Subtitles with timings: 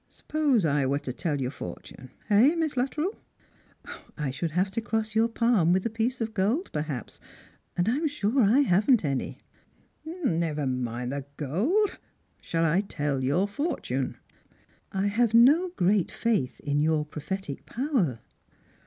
[0.09, 2.55] "Suppose I were to tell your fortune— eh.
[2.55, 3.19] Miss Luttrell?
[4.17, 7.19] ""I should have to cross yonr ^mlm with a piece of gold, per haps,
[7.77, 9.37] and I'm sure I haven't any."•'
[10.39, 11.99] Never mind the gold.
[12.41, 14.17] Shall I tell you your fortune?"
[15.01, 18.21] "I have no great faith in your prophetic power."